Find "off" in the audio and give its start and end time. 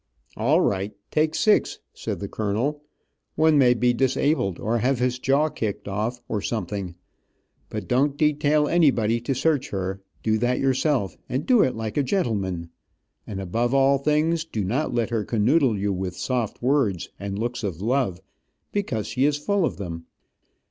5.87-6.23